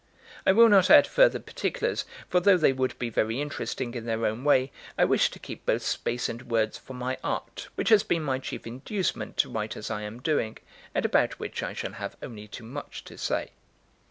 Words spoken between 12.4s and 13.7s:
too much to say.